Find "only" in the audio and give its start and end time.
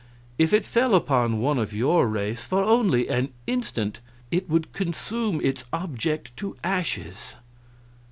2.63-3.07